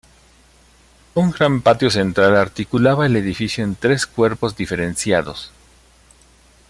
[1.13, 5.51] Un gran patio central articulaba el edificio en tres cuerpos diferenciados.